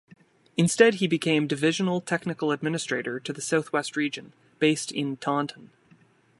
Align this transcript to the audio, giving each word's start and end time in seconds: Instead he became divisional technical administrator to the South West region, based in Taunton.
Instead 0.57 0.95
he 0.95 1.05
became 1.05 1.45
divisional 1.45 2.01
technical 2.01 2.51
administrator 2.51 3.19
to 3.19 3.31
the 3.31 3.39
South 3.39 3.71
West 3.71 3.95
region, 3.95 4.33
based 4.57 4.91
in 4.91 5.15
Taunton. 5.15 5.69